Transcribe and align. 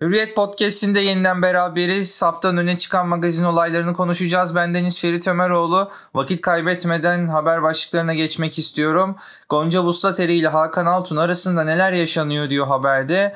Hürriyet 0.00 0.36
Podcast'inde 0.36 1.00
yeniden 1.00 1.42
beraberiz. 1.42 2.22
Haftanın 2.22 2.56
öne 2.56 2.78
çıkan 2.78 3.08
magazin 3.08 3.44
olaylarını 3.44 3.94
konuşacağız. 3.94 4.54
Ben 4.54 4.74
Deniz 4.74 5.00
Ferit 5.00 5.28
Ömeroğlu. 5.28 5.90
Vakit 6.14 6.40
kaybetmeden 6.40 7.28
haber 7.28 7.62
başlıklarına 7.62 8.14
geçmek 8.14 8.58
istiyorum. 8.58 9.16
Gonca 9.48 9.82
Vuslateri 9.84 10.34
ile 10.34 10.48
Hakan 10.48 10.86
Altun 10.86 11.16
arasında 11.16 11.64
neler 11.64 11.92
yaşanıyor 11.92 12.50
diyor 12.50 12.66
haberde. 12.66 13.34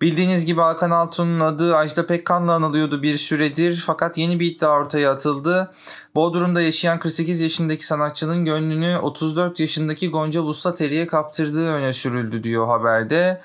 Bildiğiniz 0.00 0.44
gibi 0.44 0.60
Hakan 0.60 0.90
Altun'un 0.90 1.40
adı 1.40 1.76
Ajda 1.76 2.06
Pekkan'la 2.06 2.52
anılıyordu 2.52 3.02
bir 3.02 3.16
süredir 3.16 3.82
fakat 3.86 4.18
yeni 4.18 4.40
bir 4.40 4.46
iddia 4.46 4.70
ortaya 4.70 5.10
atıldı. 5.10 5.72
Bodrum'da 6.14 6.62
yaşayan 6.62 6.98
48 6.98 7.40
yaşındaki 7.40 7.86
sanatçının 7.86 8.44
gönlünü 8.44 8.96
34 8.96 9.60
yaşındaki 9.60 10.10
Gonca 10.10 10.42
Vuslateri'ye 10.42 11.06
kaptırdığı 11.06 11.72
öne 11.72 11.92
sürüldü 11.92 12.44
diyor 12.44 12.66
haberde. 12.66 13.40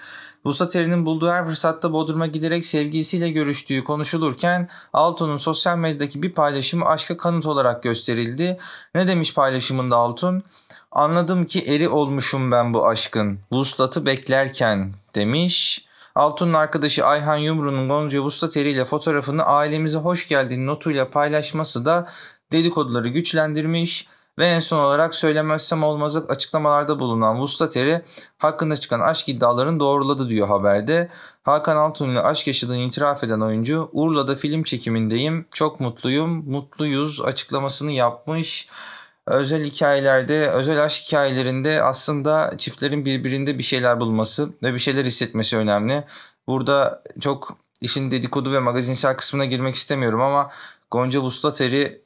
Vuslateri'nin 0.48 1.05
bulduğu 1.05 1.29
her 1.29 1.45
fırsatta 1.45 1.93
Bodrum'a 1.93 2.27
giderek 2.27 2.66
sevgilisiyle 2.66 3.29
görüştüğü 3.29 3.84
konuşulurken 3.84 4.69
Altun'un 4.93 5.38
sosyal 5.38 5.78
medyadaki 5.78 6.21
bir 6.21 6.32
paylaşımı 6.32 6.86
aşka 6.86 7.18
kanıt 7.18 7.46
olarak 7.46 7.83
gösterildi. 7.83 8.57
Ne 8.96 9.07
demiş 9.07 9.33
paylaşımında 9.33 9.96
Altun? 9.96 10.43
Anladım 10.91 11.46
ki 11.46 11.64
eri 11.68 11.89
olmuşum 11.89 12.52
ben 12.52 12.74
bu 12.74 12.88
aşkın. 12.88 13.39
Vuslat'ı 13.52 14.05
beklerken 14.05 14.93
demiş. 15.15 15.86
Altun'un 16.15 16.54
arkadaşı 16.54 17.05
Ayhan 17.05 17.38
Yumru'nun 17.38 17.89
Gonca 17.89 18.19
Vustateri 18.19 18.69
ile 18.69 18.86
fotoğrafını 18.86 19.43
ailemize 19.43 19.97
hoş 19.97 20.27
geldin 20.27 20.68
notuyla 20.68 21.10
paylaşması 21.10 21.86
da 21.86 22.07
dedikoduları 22.52 23.07
güçlendirmiş 23.07 24.07
ve 24.39 24.47
en 24.47 24.59
son 24.59 24.79
olarak 24.79 25.15
söylemezsem 25.15 25.83
olmaz 25.83 26.18
açıklamalarda 26.18 27.00
bulunan 27.00 27.39
Vustateri 27.39 28.01
hakkında 28.37 28.77
çıkan 28.77 29.00
aşk 29.00 29.29
iddialarını 29.29 29.79
doğruladı 29.79 30.29
diyor 30.29 30.47
haberde. 30.47 31.10
Hakan 31.43 31.77
Altun 31.77 32.09
ile 32.09 32.22
aşk 32.22 32.47
yaşadığını 32.47 32.77
itiraf 32.77 33.23
eden 33.23 33.39
oyuncu 33.39 33.89
Urla'da 33.94 34.36
film 34.36 34.63
çekimindeyim 34.63 35.45
çok 35.52 35.80
mutluyum 35.80 36.52
mutluyuz 36.52 37.21
açıklamasını 37.21 37.91
yapmış 37.91 38.67
özel 39.27 39.63
hikayelerde, 39.63 40.49
özel 40.49 40.83
aşk 40.83 41.03
hikayelerinde 41.08 41.83
aslında 41.83 42.53
çiftlerin 42.58 43.05
birbirinde 43.05 43.58
bir 43.58 43.63
şeyler 43.63 43.99
bulması 43.99 44.49
ve 44.63 44.73
bir 44.73 44.80
şeyler 44.80 45.05
hissetmesi 45.05 45.58
önemli. 45.58 46.03
Burada 46.47 47.03
çok 47.19 47.58
işin 47.81 48.11
dedikodu 48.11 48.53
ve 48.53 48.59
magazinsel 48.59 49.17
kısmına 49.17 49.45
girmek 49.45 49.75
istemiyorum 49.75 50.21
ama 50.21 50.49
Gonca 50.91 51.19
Vustateri 51.19 52.02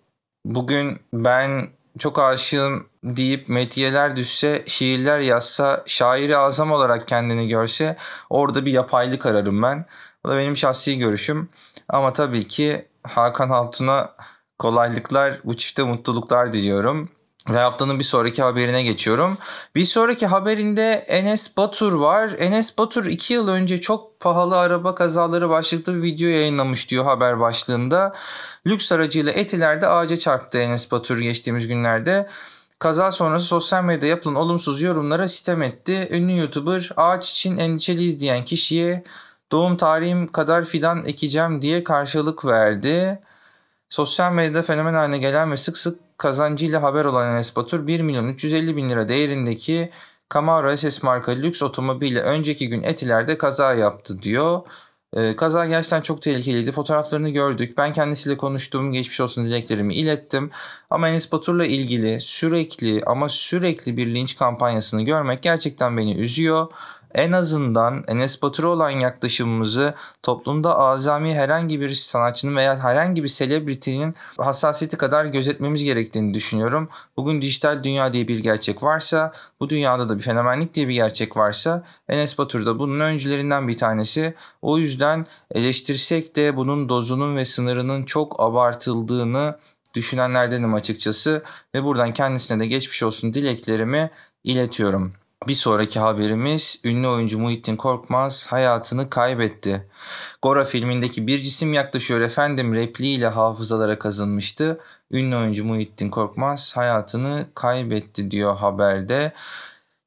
bugün 0.46 1.00
ben 1.14 1.68
çok 2.00 2.20
aşığım 2.20 2.88
deyip 3.04 3.50
metiyeler 3.50 4.16
düşse, 4.16 4.64
şiirler 4.68 5.20
yazsa, 5.20 5.84
şairi 5.86 6.38
azam 6.38 6.72
olarak 6.72 7.08
kendini 7.08 7.48
görse 7.48 7.98
orada 8.30 8.66
bir 8.66 8.72
yapaylık 8.72 9.26
ararım 9.26 9.62
ben. 9.62 9.86
Bu 10.26 10.30
da 10.30 10.38
benim 10.38 10.58
şahsi 10.58 10.98
görüşüm. 10.98 11.50
Ama 11.90 12.14
tabii 12.14 12.48
ki 12.48 12.86
Hakan 13.04 13.50
Altun'a 13.50 14.16
kolaylıklar, 14.60 15.40
bu 15.44 15.58
çifte 15.58 15.84
mutluluklar 15.84 16.54
diliyorum. 16.54 17.10
Ve 17.50 17.58
haftanın 17.58 18.00
bir 18.00 18.04
sonraki 18.04 18.42
haberine 18.42 18.84
geçiyorum. 18.84 19.38
Bir 19.76 19.86
sonraki 19.86 20.28
haberinde 20.28 20.92
Enes 20.94 21.58
Batur 21.58 21.94
var. 21.94 22.32
Enes 22.40 22.78
Batur 22.78 23.06
2 23.06 23.34
yıl 23.34 23.48
önce 23.48 23.82
çok 23.82 24.20
pahalı 24.20 24.58
araba 24.58 24.96
kazaları 24.96 25.50
başlıklı 25.50 25.96
bir 25.96 26.02
video 26.02 26.30
yayınlamış 26.30 26.90
diyor 26.90 27.04
haber 27.04 27.40
başlığında. 27.40 28.14
Lüks 28.68 28.92
aracıyla 28.92 29.32
Etiler'de 29.32 29.88
ağaca 29.88 30.20
çarptı 30.20 30.58
Enes 30.58 30.92
Batur 30.92 31.20
geçtiğimiz 31.20 31.68
günlerde. 31.68 32.30
Kaza 32.80 33.12
sonrası 33.12 33.46
sosyal 33.46 33.84
medyada 33.84 34.06
yapılan 34.06 34.36
olumsuz 34.36 34.82
yorumlara 34.82 35.28
sitem 35.28 35.62
etti. 35.62 36.08
Ünlü 36.12 36.38
YouTuber 36.38 36.92
ağaç 36.98 37.32
için 37.32 37.58
endişeliyiz 37.58 38.20
diyen 38.20 38.46
kişiye 38.46 39.04
doğum 39.52 39.78
tarihim 39.78 40.28
kadar 40.32 40.66
fidan 40.66 41.06
ekeceğim 41.06 41.62
diye 41.62 41.84
karşılık 41.84 42.46
verdi. 42.46 43.20
Sosyal 43.90 44.34
medyada 44.34 44.62
fenomen 44.64 44.94
haline 44.94 45.18
gelen 45.18 45.52
ve 45.52 45.58
sık 45.58 45.78
sık 45.78 46.11
kazancıyla 46.22 46.84
haber 46.84 47.06
olan 47.06 47.36
Enes 47.36 47.56
Batur 47.56 47.88
1 47.88 48.02
milyon 48.02 48.28
350 48.28 48.76
bin 48.76 48.90
lira 48.90 49.10
değerindeki 49.10 49.90
Camaro 50.34 50.78
SS 50.78 51.04
marka 51.04 51.32
lüks 51.32 51.64
otomobille 51.64 52.22
önceki 52.22 52.70
gün 52.70 52.84
Etiler'de 52.84 53.38
kaza 53.38 53.74
yaptı 53.74 54.22
diyor. 54.22 54.62
Ee, 55.18 55.36
kaza 55.36 55.66
gerçekten 55.66 56.02
çok 56.02 56.22
tehlikeliydi. 56.22 56.72
Fotoğraflarını 56.72 57.30
gördük. 57.30 57.78
Ben 57.78 57.94
kendisiyle 57.94 58.38
konuştum. 58.38 58.92
Geçmiş 58.92 59.20
olsun 59.20 59.46
dileklerimi 59.46 59.94
ilettim. 59.94 60.52
Ama 60.90 61.10
Enes 61.10 61.32
Batur'la 61.32 61.66
ilgili 61.66 62.20
sürekli 62.20 63.04
ama 63.06 63.30
sürekli 63.30 63.98
bir 63.98 64.08
linç 64.08 64.36
kampanyasını 64.36 65.02
görmek 65.02 65.44
gerçekten 65.44 65.98
beni 65.98 66.16
üzüyor 66.16 66.68
en 67.16 67.32
azından 67.32 68.04
Enes 68.08 68.42
Batur'a 68.42 68.68
olan 68.68 68.90
yaklaşımımızı 68.90 69.94
toplumda 70.24 70.78
azami 70.78 71.36
herhangi 71.36 71.82
bir 71.82 71.94
sanatçının 71.94 72.56
veya 72.56 72.80
herhangi 72.80 73.24
bir 73.24 73.28
selebritenin 73.28 74.16
hassasiyeti 74.38 74.98
kadar 74.98 75.26
gözetmemiz 75.26 75.84
gerektiğini 75.84 76.34
düşünüyorum. 76.34 76.90
Bugün 77.18 77.42
dijital 77.42 77.84
dünya 77.84 78.14
diye 78.14 78.28
bir 78.28 78.40
gerçek 78.40 78.84
varsa, 78.84 79.32
bu 79.60 79.70
dünyada 79.70 80.10
da 80.10 80.18
bir 80.18 80.24
fenomenlik 80.24 80.74
diye 80.74 80.88
bir 80.88 80.94
gerçek 80.94 81.38
varsa 81.38 81.84
Enes 82.10 82.38
Batur 82.38 82.66
da 82.66 82.80
bunun 82.80 83.00
öncülerinden 83.00 83.68
bir 83.68 83.78
tanesi. 83.78 84.34
O 84.62 84.78
yüzden 84.78 85.26
eleştirsek 85.52 86.36
de 86.36 86.56
bunun 86.56 86.90
dozunun 86.90 87.36
ve 87.36 87.46
sınırının 87.46 88.04
çok 88.04 88.40
abartıldığını 88.40 89.56
düşünenlerdenim 89.94 90.74
açıkçası 90.74 91.44
ve 91.76 91.84
buradan 91.84 92.14
kendisine 92.14 92.60
de 92.60 92.68
geçmiş 92.68 93.04
olsun 93.04 93.34
dileklerimi 93.34 94.10
iletiyorum. 94.44 95.14
Bir 95.48 95.54
sonraki 95.54 96.00
haberimiz 96.00 96.80
ünlü 96.84 97.08
oyuncu 97.08 97.40
Muhittin 97.40 97.76
Korkmaz 97.76 98.48
hayatını 98.48 99.10
kaybetti. 99.10 99.88
Gora 100.42 100.66
filmindeki 100.66 101.28
bir 101.28 101.42
cisim 101.42 101.74
yaklaşıyor 101.74 102.22
efendim 102.22 102.76
repliğiyle 102.76 103.28
hafızalara 103.28 104.00
kazınmıştı. 104.00 104.80
Ünlü 105.12 105.36
oyuncu 105.36 105.66
Muhittin 105.66 106.10
Korkmaz 106.10 106.78
hayatını 106.78 107.46
kaybetti 107.56 108.32
diyor 108.32 108.56
haberde. 108.58 109.34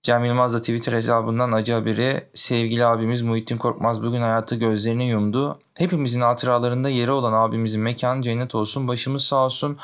Cem 0.03 0.25
Yılmaz 0.25 0.55
da 0.55 0.61
Twitter 0.61 0.93
hesabından 0.93 1.53
acı 1.53 1.73
haberi 1.73 2.25
sevgili 2.35 2.85
abimiz 2.85 3.23
Muhittin 3.23 3.59
Korkmaz 3.59 4.03
bugün 4.03 4.21
hayatı 4.21 4.55
gözlerini 4.55 5.09
yumdu. 5.09 5.59
Hepimizin 5.75 6.21
hatıralarında 6.21 6.89
yeri 6.89 7.11
olan 7.11 7.33
abimizin 7.33 7.81
mekanı 7.81 8.23
cennet 8.23 8.55
olsun 8.55 8.89
başımız 8.89 9.25
sağ 9.25 9.45
olsun. 9.45 9.79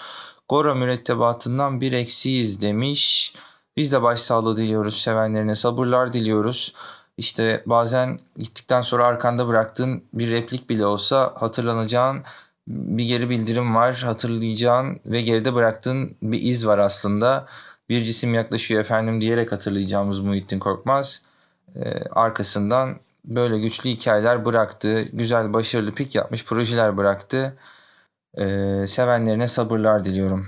Gora 0.48 0.74
mürettebatından 0.74 1.80
bir 1.80 1.92
eksiyiz 1.92 2.60
demiş. 2.60 3.34
Biz 3.80 3.92
de 3.92 4.02
başsağlığı 4.02 4.56
diliyoruz 4.56 5.00
sevenlerine, 5.02 5.54
sabırlar 5.54 6.12
diliyoruz. 6.12 6.74
İşte 7.16 7.62
bazen 7.66 8.20
gittikten 8.36 8.82
sonra 8.82 9.04
arkanda 9.04 9.48
bıraktığın 9.48 10.04
bir 10.12 10.30
replik 10.30 10.70
bile 10.70 10.86
olsa 10.86 11.34
hatırlanacağın 11.36 12.22
bir 12.68 13.04
geri 13.04 13.30
bildirim 13.30 13.74
var. 13.74 14.02
Hatırlayacağın 14.04 15.00
ve 15.06 15.20
geride 15.20 15.54
bıraktığın 15.54 16.16
bir 16.22 16.40
iz 16.40 16.66
var 16.66 16.78
aslında. 16.78 17.46
Bir 17.88 18.04
cisim 18.04 18.34
yaklaşıyor 18.34 18.80
efendim 18.80 19.20
diyerek 19.20 19.52
hatırlayacağımız 19.52 20.20
Muhittin 20.20 20.58
Korkmaz. 20.58 21.22
Ee, 21.76 22.02
arkasından 22.10 22.96
böyle 23.24 23.58
güçlü 23.58 23.90
hikayeler 23.90 24.44
bıraktı. 24.44 25.02
Güzel, 25.12 25.52
başarılı 25.52 25.94
pik 25.94 26.14
yapmış 26.14 26.44
projeler 26.44 26.96
bıraktı. 26.96 27.56
Ee, 28.38 28.84
sevenlerine 28.86 29.48
sabırlar 29.48 30.04
diliyorum. 30.04 30.46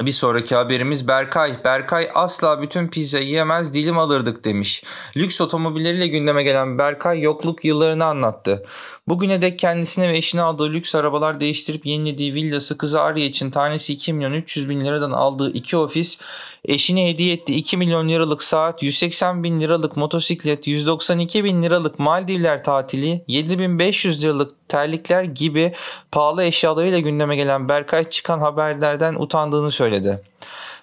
Bir 0.00 0.12
sonraki 0.12 0.54
haberimiz 0.54 1.08
Berkay. 1.08 1.64
Berkay 1.64 2.08
asla 2.14 2.62
bütün 2.62 2.88
pizza 2.88 3.18
yiyemez 3.18 3.74
dilim 3.74 3.98
alırdık 3.98 4.44
demiş. 4.44 4.82
Lüks 5.16 5.40
otomobilleriyle 5.40 6.06
gündeme 6.06 6.42
gelen 6.42 6.78
Berkay 6.78 7.20
yokluk 7.20 7.64
yıllarını 7.64 8.04
anlattı. 8.04 8.66
Bugüne 9.08 9.42
dek 9.42 9.58
kendisine 9.58 10.08
ve 10.08 10.16
eşine 10.16 10.42
aldığı 10.42 10.72
lüks 10.72 10.94
arabalar 10.94 11.40
değiştirip 11.40 11.86
yenilediği 11.86 12.34
villası 12.34 12.78
kızı 12.78 13.00
Arya 13.00 13.24
için 13.24 13.50
tanesi 13.50 13.92
2 13.92 14.12
milyon 14.12 14.32
300 14.32 14.68
bin 14.68 14.80
liradan 14.80 15.10
aldığı 15.10 15.52
iki 15.52 15.76
ofis, 15.76 16.18
eşine 16.64 17.08
hediye 17.08 17.34
etti 17.34 17.54
2 17.54 17.76
milyon 17.76 18.08
liralık 18.08 18.42
saat, 18.42 18.82
180 18.82 19.42
bin 19.44 19.60
liralık 19.60 19.96
motosiklet, 19.96 20.66
192 20.66 21.44
bin 21.44 21.62
liralık 21.62 21.98
Maldivler 21.98 22.64
tatili, 22.64 23.24
7500 23.28 24.22
liralık 24.22 24.65
terlikler 24.76 25.22
gibi 25.22 25.72
pahalı 26.12 26.44
eşyalarıyla 26.44 26.98
gündeme 26.98 27.36
gelen 27.36 27.68
Berkay 27.68 28.10
çıkan 28.10 28.38
haberlerden 28.40 29.14
utandığını 29.14 29.70
söyledi. 29.70 30.22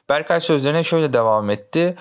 Berkay 0.10 0.42
sözlerine 0.42 0.84
şöyle 0.84 1.14
devam 1.14 1.50
etti. 1.50 1.96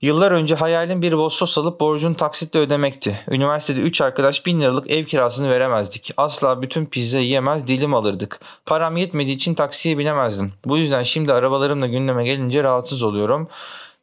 Yıllar 0.00 0.32
önce 0.32 0.54
hayalim 0.54 1.02
bir 1.02 1.12
Vossos 1.12 1.58
alıp 1.58 1.80
borcunu 1.80 2.16
taksitle 2.16 2.58
ödemekti. 2.58 3.20
Üniversitede 3.30 3.80
3 3.80 4.00
arkadaş 4.00 4.46
1000 4.46 4.60
liralık 4.60 4.90
ev 4.90 5.04
kirasını 5.04 5.50
veremezdik. 5.50 6.10
Asla 6.16 6.62
bütün 6.62 6.86
pizza 6.86 7.18
yiyemez 7.18 7.66
dilim 7.66 7.94
alırdık. 7.94 8.40
Param 8.66 8.96
yetmediği 8.96 9.36
için 9.36 9.54
taksiye 9.54 9.98
binemezdim. 9.98 10.52
Bu 10.64 10.78
yüzden 10.78 11.02
şimdi 11.02 11.32
arabalarımla 11.32 11.86
gündeme 11.86 12.24
gelince 12.24 12.62
rahatsız 12.62 13.02
oluyorum. 13.02 13.48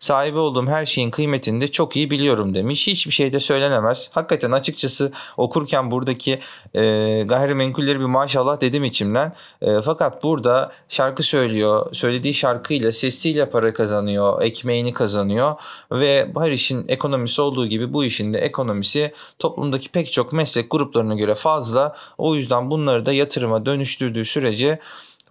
Sahibi 0.02 0.38
olduğum 0.38 0.68
her 0.68 0.86
şeyin 0.86 1.12
kıymetini 1.12 1.62
de 1.62 1.68
çok 1.68 1.96
iyi 1.96 2.12
biliyorum 2.12 2.54
demiş. 2.54 2.88
Hiçbir 2.88 3.12
şey 3.12 3.34
de 3.34 3.40
söylenemez. 3.40 4.10
Hakikaten 4.12 4.52
açıkçası 4.52 5.12
okurken 5.38 5.92
buradaki 5.92 6.40
e, 6.76 7.24
gayrimenkulleri 7.26 8.00
bir 8.00 8.06
maşallah 8.06 8.62
dedim 8.62 8.84
içimden. 8.84 9.34
E, 9.62 9.82
fakat 9.82 10.24
burada 10.24 10.72
şarkı 10.90 11.24
söylüyor. 11.24 11.94
Söylediği 11.94 12.34
şarkıyla, 12.34 12.92
sesiyle 12.92 13.50
para 13.50 13.74
kazanıyor. 13.74 14.42
Ekmeğini 14.42 14.94
kazanıyor. 14.94 15.56
Ve 15.92 16.28
her 16.38 16.52
işin 16.52 16.86
ekonomisi 16.88 17.42
olduğu 17.42 17.68
gibi 17.68 17.94
bu 17.94 18.04
işin 18.04 18.34
de 18.34 18.38
ekonomisi 18.40 19.14
toplumdaki 19.40 19.90
pek 19.90 20.12
çok 20.12 20.34
meslek 20.34 20.72
gruplarına 20.72 21.16
göre 21.16 21.36
fazla. 21.36 21.96
O 22.18 22.36
yüzden 22.36 22.72
bunları 22.72 23.06
da 23.06 23.14
yatırıma 23.14 23.66
dönüştürdüğü 23.66 24.26
sürece 24.26 24.80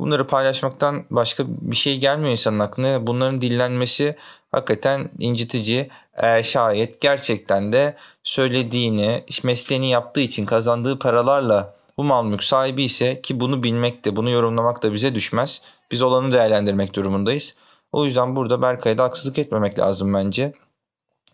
bunları 0.00 0.26
paylaşmaktan 0.26 1.04
başka 1.10 1.44
bir 1.46 1.76
şey 1.76 1.98
gelmiyor 1.98 2.30
insanın 2.30 2.58
aklına. 2.58 3.06
Bunların 3.06 3.40
dillenmesi 3.40 4.16
hakikaten 4.52 5.10
incitici. 5.18 5.88
Eğer 6.14 6.42
şayet 6.42 7.00
gerçekten 7.00 7.72
de 7.72 7.96
söylediğini, 8.22 9.24
mesleğini 9.44 9.90
yaptığı 9.90 10.20
için 10.20 10.46
kazandığı 10.46 10.98
paralarla 10.98 11.74
bu 11.96 12.04
mal 12.04 12.24
mülk 12.24 12.44
sahibi 12.44 12.84
ise 12.84 13.20
ki 13.22 13.40
bunu 13.40 13.62
bilmek 13.62 14.04
de, 14.04 14.16
bunu 14.16 14.30
yorumlamak 14.30 14.82
da 14.82 14.92
bize 14.92 15.14
düşmez. 15.14 15.62
Biz 15.90 16.02
olanı 16.02 16.32
değerlendirmek 16.32 16.94
durumundayız. 16.94 17.54
O 17.92 18.04
yüzden 18.04 18.36
burada 18.36 18.62
Berkay'a 18.62 18.98
da 18.98 19.04
haksızlık 19.04 19.38
etmemek 19.38 19.78
lazım 19.78 20.14
bence. 20.14 20.52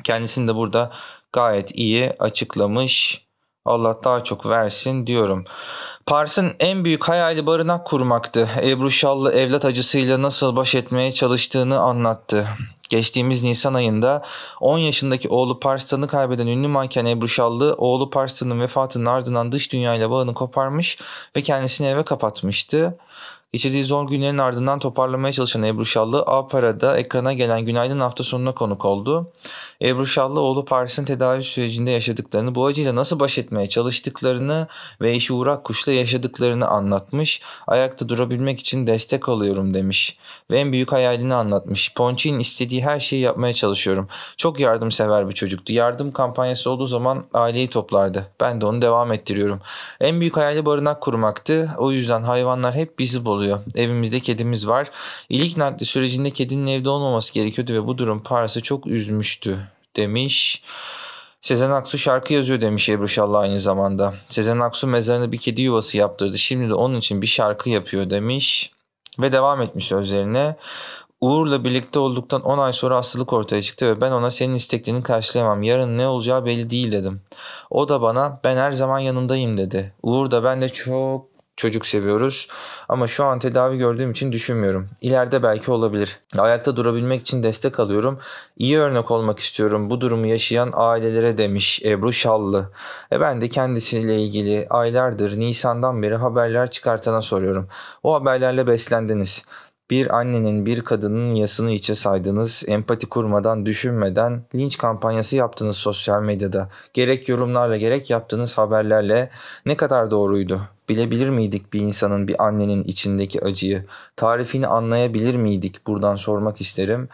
Kendisini 0.04 0.48
de 0.48 0.54
burada 0.54 0.92
gayet 1.32 1.78
iyi 1.78 2.12
açıklamış. 2.18 3.25
Allah 3.66 3.98
daha 4.04 4.24
çok 4.24 4.46
versin 4.48 5.06
diyorum. 5.06 5.44
Pars'ın 6.06 6.52
en 6.60 6.84
büyük 6.84 7.04
hayali 7.08 7.46
barınak 7.46 7.86
kurmaktı. 7.86 8.48
Ebru 8.62 8.90
Şallı 8.90 9.32
evlat 9.32 9.64
acısıyla 9.64 10.22
nasıl 10.22 10.56
baş 10.56 10.74
etmeye 10.74 11.12
çalıştığını 11.12 11.78
anlattı. 11.78 12.46
Geçtiğimiz 12.88 13.42
Nisan 13.42 13.74
ayında 13.74 14.22
10 14.60 14.78
yaşındaki 14.78 15.28
oğlu 15.28 15.60
Pars'tan'ı 15.60 16.08
kaybeden 16.08 16.46
ünlü 16.46 16.68
manken 16.68 17.06
Ebru 17.06 17.28
Şallı, 17.28 17.74
oğlu 17.78 18.10
Pars'tan'ın 18.10 18.60
vefatının 18.60 19.06
ardından 19.06 19.52
dış 19.52 19.72
dünyayla 19.72 20.10
bağını 20.10 20.34
koparmış 20.34 20.98
ve 21.36 21.42
kendisini 21.42 21.86
eve 21.86 22.04
kapatmıştı. 22.04 22.98
Geçirdiği 23.52 23.84
zor 23.84 24.08
günlerin 24.08 24.38
ardından 24.38 24.78
toparlamaya 24.78 25.32
çalışan 25.32 25.62
Ebru 25.62 25.86
Şallı, 25.86 26.22
A-Para'da 26.22 26.98
ekrana 26.98 27.32
gelen 27.32 27.64
Günaydın 27.64 28.00
hafta 28.00 28.24
sonuna 28.24 28.54
konuk 28.54 28.84
oldu. 28.84 29.32
Ebru 29.82 30.06
Şallı, 30.06 30.40
oğlu 30.40 30.64
Paris'in 30.64 31.04
tedavi 31.04 31.42
sürecinde 31.42 31.90
yaşadıklarını, 31.90 32.54
bu 32.54 32.66
acıyla 32.66 32.94
nasıl 32.94 33.20
baş 33.20 33.38
etmeye 33.38 33.68
çalıştıklarını 33.68 34.66
ve 35.00 35.12
eşi 35.12 35.32
Uğrak 35.32 35.64
Kuş'la 35.64 35.92
yaşadıklarını 35.92 36.66
anlatmış. 36.66 37.42
Ayakta 37.66 38.08
durabilmek 38.08 38.60
için 38.60 38.86
destek 38.86 39.28
alıyorum 39.28 39.74
demiş. 39.74 40.18
Ve 40.50 40.58
en 40.60 40.72
büyük 40.72 40.92
hayalini 40.92 41.34
anlatmış. 41.34 41.94
Ponçik'in 41.94 42.38
istediği 42.38 42.84
her 42.84 43.00
şeyi 43.00 43.22
yapmaya 43.22 43.54
çalışıyorum. 43.54 44.08
Çok 44.36 44.60
yardımsever 44.60 45.28
bir 45.28 45.34
çocuktu. 45.34 45.72
Yardım 45.72 46.12
kampanyası 46.12 46.70
olduğu 46.70 46.86
zaman 46.86 47.24
aileyi 47.34 47.70
toplardı. 47.70 48.26
Ben 48.40 48.60
de 48.60 48.66
onu 48.66 48.82
devam 48.82 49.12
ettiriyorum. 49.12 49.60
En 50.00 50.20
büyük 50.20 50.36
hayali 50.36 50.66
barınak 50.66 51.00
kurmaktı. 51.00 51.70
O 51.78 51.92
yüzden 51.92 52.22
hayvanlar 52.22 52.74
hep 52.74 52.98
bizi 52.98 53.24
buluyor. 53.36 53.58
Evimizde 53.74 54.20
kedimiz 54.20 54.66
var. 54.66 54.90
İlk 55.28 55.56
nakli 55.56 55.86
sürecinde 55.86 56.30
kedinin 56.30 56.66
evde 56.66 56.88
olmaması 56.88 57.34
gerekiyordu 57.34 57.72
ve 57.72 57.86
bu 57.86 57.98
durum 57.98 58.22
Paris'i 58.22 58.62
çok 58.62 58.86
üzmüştü 58.86 59.58
demiş. 59.96 60.62
Sezen 61.40 61.70
Aksu 61.70 61.98
şarkı 61.98 62.34
yazıyor 62.34 62.60
demiş 62.60 62.88
Ebru 62.88 63.08
Şallı 63.08 63.38
aynı 63.38 63.60
zamanda. 63.60 64.14
Sezen 64.28 64.60
Aksu 64.60 64.86
mezarını 64.86 65.32
bir 65.32 65.38
kedi 65.38 65.62
yuvası 65.62 65.98
yaptırdı. 65.98 66.38
Şimdi 66.38 66.68
de 66.70 66.74
onun 66.74 66.98
için 66.98 67.22
bir 67.22 67.26
şarkı 67.26 67.70
yapıyor 67.70 68.10
demiş. 68.10 68.70
Ve 69.18 69.32
devam 69.32 69.62
etmiş 69.62 69.86
sözlerine. 69.86 70.56
Uğur'la 71.20 71.64
birlikte 71.64 71.98
olduktan 71.98 72.42
10 72.42 72.58
ay 72.58 72.72
sonra 72.72 72.96
hastalık 72.96 73.32
ortaya 73.32 73.62
çıktı 73.62 73.86
ve 73.86 74.00
ben 74.00 74.10
ona 74.12 74.30
senin 74.30 74.54
isteklerini 74.54 75.02
karşılayamam. 75.02 75.62
Yarın 75.62 75.98
ne 75.98 76.06
olacağı 76.06 76.44
belli 76.44 76.70
değil 76.70 76.92
dedim. 76.92 77.20
O 77.70 77.88
da 77.88 78.02
bana 78.02 78.40
ben 78.44 78.56
her 78.56 78.72
zaman 78.72 78.98
yanındayım 78.98 79.56
dedi. 79.56 79.92
Uğur 80.02 80.30
da 80.30 80.44
ben 80.44 80.62
de 80.62 80.68
çok 80.68 81.35
çocuk 81.56 81.86
seviyoruz. 81.86 82.48
Ama 82.88 83.06
şu 83.06 83.24
an 83.24 83.38
tedavi 83.38 83.78
gördüğüm 83.78 84.10
için 84.10 84.32
düşünmüyorum. 84.32 84.88
İleride 85.00 85.42
belki 85.42 85.70
olabilir. 85.70 86.20
Ayakta 86.38 86.76
durabilmek 86.76 87.20
için 87.20 87.42
destek 87.42 87.80
alıyorum. 87.80 88.18
İyi 88.56 88.78
örnek 88.78 89.10
olmak 89.10 89.38
istiyorum 89.38 89.90
bu 89.90 90.00
durumu 90.00 90.26
yaşayan 90.26 90.70
ailelere 90.74 91.38
demiş 91.38 91.82
Ebru 91.84 92.12
Şallı. 92.12 92.72
E 93.12 93.20
ben 93.20 93.40
de 93.40 93.48
kendisiyle 93.48 94.22
ilgili 94.22 94.66
aylardır 94.70 95.40
Nisan'dan 95.40 96.02
beri 96.02 96.14
haberler 96.16 96.70
çıkartana 96.70 97.22
soruyorum. 97.22 97.68
O 98.02 98.14
haberlerle 98.14 98.66
beslendiniz. 98.66 99.44
Bir 99.90 100.16
annenin 100.16 100.66
bir 100.66 100.82
kadının 100.82 101.34
yasını 101.34 101.70
içe 101.70 101.94
saydınız, 101.94 102.64
empati 102.68 103.06
kurmadan, 103.06 103.66
düşünmeden 103.66 104.42
linç 104.54 104.78
kampanyası 104.78 105.36
yaptınız 105.36 105.76
sosyal 105.76 106.22
medyada. 106.22 106.68
Gerek 106.94 107.28
yorumlarla 107.28 107.76
gerek 107.76 108.10
yaptığınız 108.10 108.58
haberlerle 108.58 109.30
ne 109.66 109.76
kadar 109.76 110.10
doğruydu? 110.10 110.60
Bilebilir 110.88 111.28
miydik 111.28 111.72
bir 111.72 111.80
insanın, 111.80 112.28
bir 112.28 112.44
annenin 112.44 112.84
içindeki 112.84 113.44
acıyı? 113.44 113.84
Tarifini 114.16 114.66
anlayabilir 114.66 115.34
miydik? 115.36 115.86
Buradan 115.86 116.16
sormak 116.16 116.60
isterim. 116.60 117.08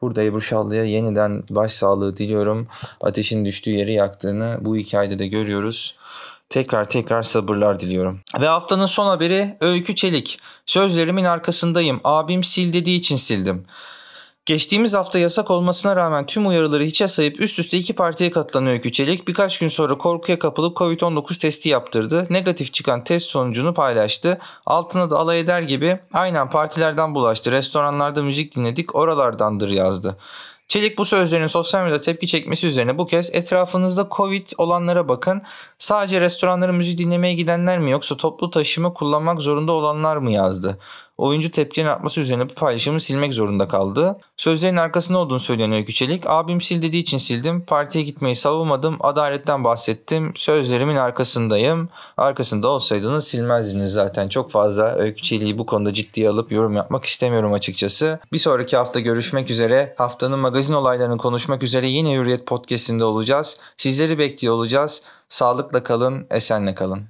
Burada 0.00 0.22
Ebru 0.22 0.40
Şallı'ya 0.40 0.84
yeniden 0.84 1.42
başsağlığı 1.50 2.16
diliyorum. 2.16 2.68
Ateşin 3.00 3.44
düştüğü 3.44 3.70
yeri 3.70 3.92
yaktığını 3.92 4.58
bu 4.60 4.76
hikayede 4.76 5.18
de 5.18 5.26
görüyoruz. 5.26 5.96
Tekrar 6.50 6.84
tekrar 6.84 7.22
sabırlar 7.22 7.80
diliyorum. 7.80 8.20
Ve 8.40 8.46
haftanın 8.46 8.86
son 8.86 9.06
haberi 9.06 9.56
Öykü 9.60 9.94
Çelik. 9.94 10.38
Sözlerimin 10.66 11.24
arkasındayım. 11.24 12.00
Abim 12.04 12.44
sil 12.52 12.68
dediği 12.72 12.98
için 12.98 13.16
sildim. 13.16 13.66
Geçtiğimiz 14.46 14.94
hafta 14.94 15.18
yasak 15.18 15.50
olmasına 15.50 15.96
rağmen 15.96 16.26
tüm 16.26 16.46
uyarıları 16.46 16.82
hiçe 16.82 17.08
sayıp 17.08 17.40
üst 17.40 17.58
üste 17.58 17.78
iki 17.78 17.92
partiye 17.92 18.30
katılan 18.30 18.66
Öykü 18.66 18.92
Çelik 18.92 19.28
birkaç 19.28 19.58
gün 19.58 19.68
sonra 19.68 19.98
korkuya 19.98 20.38
kapılıp 20.38 20.76
Covid-19 20.76 21.38
testi 21.38 21.68
yaptırdı. 21.68 22.26
Negatif 22.30 22.72
çıkan 22.72 23.04
test 23.04 23.26
sonucunu 23.26 23.74
paylaştı. 23.74 24.38
Altına 24.66 25.10
da 25.10 25.18
alay 25.18 25.40
eder 25.40 25.62
gibi 25.62 25.98
aynen 26.12 26.50
partilerden 26.50 27.14
bulaştı. 27.14 27.52
Restoranlarda 27.52 28.22
müzik 28.22 28.56
dinledik 28.56 28.94
oralardandır 28.94 29.68
yazdı. 29.68 30.16
Çelik 30.70 30.98
bu 30.98 31.04
sözlerin 31.04 31.46
sosyal 31.46 31.84
medyada 31.84 32.00
tepki 32.00 32.26
çekmesi 32.26 32.66
üzerine 32.66 32.98
bu 32.98 33.06
kez 33.06 33.34
etrafınızda 33.34 34.08
Covid 34.16 34.46
olanlara 34.58 35.08
bakın. 35.08 35.42
Sadece 35.78 36.20
restoranlara 36.20 36.72
müzik 36.72 36.98
dinlemeye 36.98 37.34
gidenler 37.34 37.78
mi 37.78 37.90
yoksa 37.90 38.16
toplu 38.16 38.50
taşıma 38.50 38.92
kullanmak 38.92 39.40
zorunda 39.40 39.72
olanlar 39.72 40.16
mı 40.16 40.32
yazdı. 40.32 40.78
Oyuncu 41.20 41.50
tepkinin 41.50 41.86
artması 41.86 42.20
üzerine 42.20 42.48
bu 42.48 42.54
paylaşımı 42.54 43.00
silmek 43.00 43.34
zorunda 43.34 43.68
kaldı. 43.68 44.18
Sözlerin 44.36 44.76
arkasında 44.76 45.18
olduğunu 45.18 45.40
söyleyen 45.40 45.72
Öykü 45.72 45.92
Çelik, 45.92 46.22
abim 46.26 46.60
sil 46.66 46.78
dediği 46.82 46.98
için 46.98 47.18
sildim, 47.18 47.60
partiye 47.60 48.04
gitmeyi 48.04 48.36
savunmadım, 48.36 48.96
adaletten 49.00 49.64
bahsettim, 49.64 50.32
sözlerimin 50.36 50.96
arkasındayım. 50.96 51.88
Arkasında 52.16 52.68
olsaydınız 52.68 53.28
silmezdiniz 53.28 53.92
zaten. 53.92 54.28
Çok 54.28 54.50
fazla 54.50 54.94
Öykü 54.94 55.22
Çelik'i 55.22 55.58
bu 55.58 55.66
konuda 55.66 55.92
ciddiye 55.92 56.28
alıp 56.28 56.52
yorum 56.52 56.76
yapmak 56.76 57.04
istemiyorum 57.04 57.52
açıkçası. 57.52 58.20
Bir 58.32 58.38
sonraki 58.38 58.76
hafta 58.76 59.00
görüşmek 59.00 59.50
üzere. 59.50 59.94
Haftanın 59.98 60.38
magazin 60.38 60.74
olaylarını 60.74 61.18
konuşmak 61.18 61.62
üzere 61.62 61.88
yine 61.88 62.16
Hürriyet 62.16 62.46
Podcast'inde 62.46 63.04
olacağız. 63.04 63.58
Sizleri 63.76 64.18
bekliyor 64.18 64.54
olacağız. 64.54 65.02
Sağlıkla 65.28 65.82
kalın, 65.82 66.26
esenle 66.30 66.74
kalın. 66.74 67.00